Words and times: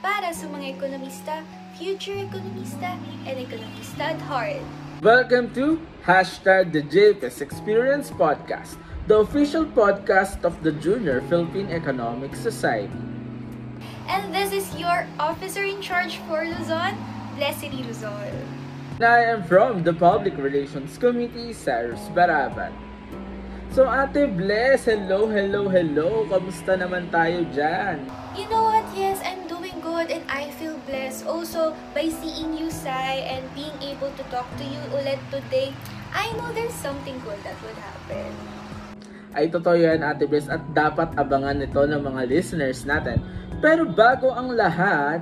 para 0.00 0.32
sa 0.32 0.48
mga 0.48 0.80
ekonomista, 0.80 1.44
future 1.76 2.16
ekonomista, 2.24 2.96
and 3.28 3.36
ekonomista 3.36 4.16
at 4.16 4.20
heart. 4.24 4.64
Welcome 5.04 5.52
to 5.52 5.76
Hashtag 6.08 6.72
the 6.72 6.80
JPS 6.80 7.44
Experience 7.44 8.08
Podcast, 8.08 8.80
the 9.04 9.20
official 9.20 9.68
podcast 9.68 10.40
of 10.40 10.56
the 10.64 10.72
Junior 10.72 11.20
Philippine 11.28 11.68
Economic 11.68 12.32
Society. 12.32 12.96
And 14.08 14.32
this 14.32 14.56
is 14.56 14.72
your 14.80 15.04
officer 15.20 15.68
in 15.68 15.84
charge 15.84 16.16
for 16.24 16.48
Luzon, 16.48 16.96
Leslie 17.36 17.84
Luzon. 17.84 18.32
And 18.96 19.04
I 19.04 19.28
am 19.28 19.44
from 19.44 19.84
the 19.84 19.92
Public 19.92 20.40
Relations 20.40 20.96
Committee, 20.96 21.52
Cyrus 21.52 22.08
Baraban. 22.16 22.72
So 23.70 23.84
Ate 23.84 24.26
Bless, 24.32 24.88
hello, 24.88 25.28
hello, 25.28 25.68
hello. 25.68 26.24
Kamusta 26.26 26.74
naman 26.74 27.06
tayo 27.12 27.44
dyan? 27.54 28.02
You 28.34 28.48
know 28.50 28.66
what? 28.66 28.79
Good 30.00 30.16
and 30.16 30.24
I 30.32 30.48
feel 30.56 30.80
blessed. 30.88 31.28
Also, 31.28 31.76
by 31.92 32.08
seeing 32.08 32.56
you, 32.56 32.72
Sai, 32.72 33.20
and 33.20 33.44
being 33.52 33.76
able 33.84 34.08
to 34.08 34.24
talk 34.32 34.48
to 34.56 34.64
you 34.64 34.80
ulit 34.96 35.20
today, 35.28 35.76
I 36.08 36.32
know 36.40 36.48
there's 36.56 36.72
something 36.72 37.20
good 37.20 37.36
that 37.44 37.52
would 37.60 37.76
happen. 37.76 38.32
Ay 39.36 39.52
totoo 39.52 39.76
yan 39.76 40.00
Ate 40.00 40.24
Bless 40.24 40.48
at 40.48 40.64
dapat 40.72 41.12
abangan 41.20 41.60
ito 41.60 41.84
ng 41.84 42.00
mga 42.00 42.32
listeners 42.32 42.88
natin. 42.88 43.20
Pero 43.60 43.84
bago 43.84 44.32
ang 44.32 44.56
lahat, 44.56 45.20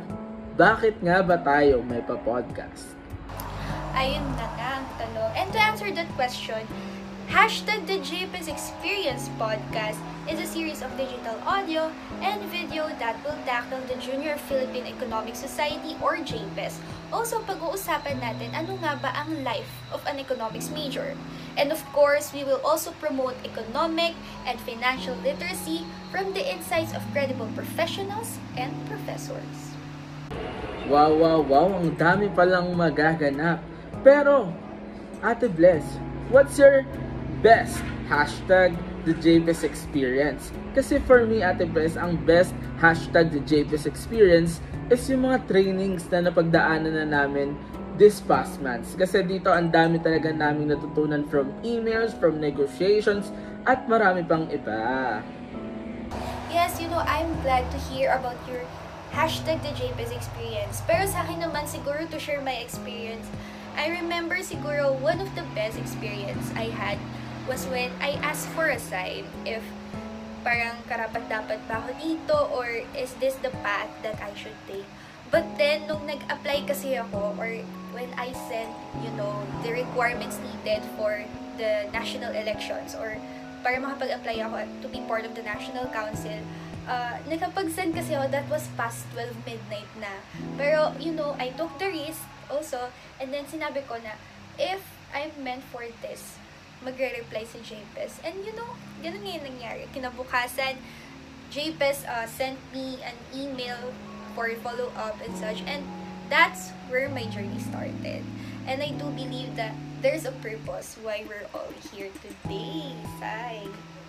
bakit 0.55 0.95
nga 1.03 1.27
ba 1.27 1.43
tayo 1.43 1.83
may 1.83 1.99
pa-podcast? 2.07 2.95
Ayun 3.99 4.23
na 4.39 4.47
nga 4.55 4.79
ang 4.79 4.87
tanong. 4.95 5.31
And 5.35 5.49
to 5.51 5.59
answer 5.59 5.91
that 5.91 6.07
question, 6.15 6.63
Hashtag 7.29 7.85
the 7.85 8.01
JPES 8.01 8.49
Experience 8.49 9.29
Podcast 9.37 10.01
is 10.25 10.41
a 10.41 10.49
series 10.49 10.81
of 10.81 10.89
digital 10.97 11.37
audio 11.45 11.93
and 12.25 12.41
video 12.49 12.89
that 12.97 13.21
will 13.21 13.37
tackle 13.45 13.85
the 13.85 14.01
Junior 14.01 14.41
Philippine 14.49 14.89
Economic 14.89 15.37
Society 15.37 15.93
or 16.01 16.17
JPES. 16.25 16.81
Also, 17.13 17.45
pag-uusapan 17.45 18.25
natin 18.25 18.49
ano 18.57 18.81
nga 18.81 18.97
ba 19.05 19.13
ang 19.13 19.45
life 19.45 19.69
of 19.93 20.01
an 20.09 20.17
economics 20.17 20.73
major. 20.73 21.13
And 21.61 21.69
of 21.69 21.85
course, 21.93 22.33
we 22.33 22.49
will 22.49 22.65
also 22.65 22.97
promote 22.97 23.37
economic 23.45 24.17
and 24.49 24.57
financial 24.65 25.13
literacy 25.21 25.85
from 26.09 26.33
the 26.33 26.41
insights 26.41 26.97
of 26.97 27.05
credible 27.13 27.53
professionals 27.53 28.41
and 28.57 28.73
professors. 28.89 29.77
Wow, 30.89 31.13
wow, 31.13 31.45
wow, 31.45 31.77
ang 31.77 31.93
dami 31.93 32.33
palang 32.33 32.73
magaganap. 32.73 33.61
Pero, 34.01 34.49
Ate 35.21 35.53
Bless, 35.53 35.85
what's 36.33 36.57
your 36.57 36.89
best 37.41 37.79
hashtag 38.09 38.75
the 39.07 39.15
JPS 39.15 39.63
experience. 39.63 40.51
Kasi 40.75 40.99
for 41.05 41.25
me, 41.25 41.45
Ate 41.45 41.69
Bless, 41.69 41.95
ang 41.95 42.19
best 42.27 42.53
hashtag 42.83 43.31
the 43.31 43.43
JPS 43.45 43.87
experience 43.87 44.61
is 44.89 45.05
yung 45.09 45.29
mga 45.29 45.47
trainings 45.47 46.09
na 46.09 46.29
napagdaanan 46.29 46.95
na 46.97 47.07
namin 47.07 47.55
this 48.01 48.23
past 48.23 48.63
months. 48.63 48.95
Kasi 48.95 49.23
dito 49.27 49.51
ang 49.51 49.69
dami 49.69 49.99
talaga 49.99 50.31
namin 50.31 50.73
natutunan 50.73 51.27
from 51.27 51.51
emails, 51.67 52.15
from 52.17 52.39
negotiations, 52.39 53.31
at 53.67 53.85
marami 53.91 54.25
pang 54.25 54.47
iba. 54.49 55.21
Yes, 56.49 56.81
you 56.81 56.89
know, 56.89 57.05
I'm 57.05 57.29
glad 57.45 57.69
to 57.71 57.79
hear 57.93 58.17
about 58.17 58.39
your 58.49 58.65
hashtag 59.13 59.61
the 59.61 59.75
JPS 59.77 60.15
experience. 60.15 60.81
Pero 60.89 61.05
sa 61.05 61.27
akin 61.27 61.45
naman, 61.45 61.69
siguro 61.69 62.09
to 62.09 62.17
share 62.17 62.41
my 62.41 62.57
experience, 62.57 63.29
I 63.77 63.93
remember 63.95 64.41
siguro 64.41 64.97
one 64.99 65.21
of 65.21 65.29
the 65.37 65.45
best 65.55 65.77
experience 65.79 66.51
I 66.59 66.73
had 66.73 66.99
was 67.49 67.65
when 67.73 67.91
I 67.99 68.21
asked 68.21 68.53
for 68.53 68.69
a 68.69 68.79
sign 68.79 69.25
if 69.49 69.65
parang 70.45 70.77
karapat 70.85 71.27
dapat 71.33 71.59
ba 71.65 71.81
ako 71.81 71.91
dito 71.97 72.37
or 72.53 72.69
is 72.93 73.17
this 73.19 73.35
the 73.41 73.51
path 73.65 73.89
that 74.05 74.21
I 74.21 74.37
should 74.37 74.57
take. 74.69 74.87
But 75.29 75.45
then, 75.61 75.85
nung 75.85 76.09
nag-apply 76.09 76.65
kasi 76.65 76.97
ako 76.97 77.37
or 77.37 77.61
when 77.93 78.09
I 78.17 78.33
sent, 78.49 78.73
you 79.05 79.13
know, 79.17 79.45
the 79.61 79.77
requirements 79.77 80.41
needed 80.41 80.85
for 80.97 81.21
the 81.61 81.85
national 81.93 82.33
elections 82.33 82.97
or 82.97 83.17
para 83.61 83.77
makapag-apply 83.77 84.41
ako 84.41 84.65
to 84.85 84.87
be 84.89 85.05
part 85.05 85.29
of 85.29 85.37
the 85.37 85.45
National 85.45 85.85
Council, 85.93 86.41
uh, 86.89 87.21
nakapag-send 87.29 87.93
kasi 87.93 88.17
ako, 88.17 88.33
that 88.33 88.47
was 88.49 88.65
past 88.79 89.05
12 89.13 89.37
midnight 89.45 89.91
na. 90.01 90.13
Pero, 90.57 90.97
you 90.97 91.13
know, 91.13 91.37
I 91.37 91.53
took 91.53 91.77
the 91.77 91.93
risk 91.93 92.25
also, 92.49 92.89
and 93.21 93.29
then 93.29 93.45
sinabi 93.45 93.85
ko 93.85 94.01
na, 94.01 94.17
if 94.57 94.81
I'm 95.13 95.33
meant 95.45 95.65
for 95.69 95.85
this, 96.01 96.41
magre-reply 96.83 97.45
si 97.47 97.59
JPES. 97.63 98.23
And 98.23 98.43
you 98.47 98.55
know, 98.55 98.71
ganun 99.03 99.23
nga 99.25 99.33
yung 99.39 99.47
nangyari. 99.47 99.85
Kinabukasan, 99.91 100.79
JPES 101.51 102.07
uh, 102.07 102.27
sent 102.29 102.59
me 102.71 103.01
an 103.03 103.17
email 103.35 103.93
for 104.35 104.51
follow-up 104.63 105.19
and 105.25 105.35
such. 105.35 105.65
And 105.67 105.83
that's 106.31 106.71
where 106.93 107.09
my 107.09 107.27
journey 107.33 107.59
started. 107.59 108.23
And 108.69 108.85
I 108.85 108.93
do 108.95 109.09
believe 109.17 109.57
that 109.57 109.73
there's 110.05 110.29
a 110.29 110.35
purpose 110.45 110.95
why 111.03 111.25
we're 111.27 111.49
all 111.57 111.73
here 111.91 112.13
today, 112.21 112.95
Sai. 113.19 113.65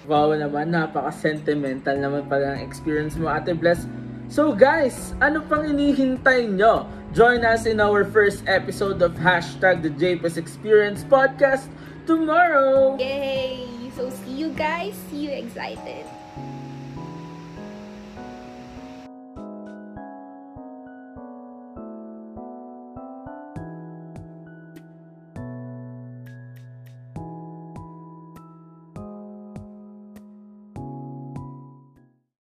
Wow 0.06 0.36
naman, 0.36 0.76
napaka-sentimental 0.76 1.96
naman 1.96 2.28
pala 2.28 2.60
ng 2.60 2.62
experience 2.66 3.16
mo, 3.16 3.32
Ate 3.32 3.56
Bless. 3.56 3.88
So 4.30 4.54
guys, 4.54 5.18
ano 5.18 5.42
pang 5.42 5.66
inihintay 5.66 6.54
nyo? 6.54 6.86
Join 7.18 7.42
us 7.42 7.66
in 7.66 7.82
our 7.82 8.06
first 8.06 8.46
episode 8.46 9.02
of 9.02 9.18
Hashtag 9.18 9.82
the 9.82 9.90
JPS 9.90 10.38
Experience 10.38 11.02
Podcast 11.02 11.66
tomorrow! 12.10 12.98
Yay! 12.98 13.70
So 13.96 14.10
see 14.10 14.34
you 14.34 14.50
guys. 14.50 14.98
See 15.12 15.18
you 15.18 15.30
excited. 15.30 16.08